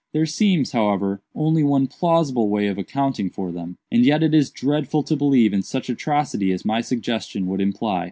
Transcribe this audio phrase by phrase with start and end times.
[0.13, 5.03] There seems, however, only one plausible way of accounting for them—and yet it is dreadful
[5.03, 7.99] to believe in such atrocity as my suggestion would imply.